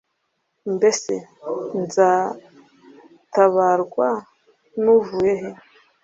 [0.75, 1.13] mbese
[1.81, 4.09] nzatabarwa
[4.83, 5.49] n'uvuye he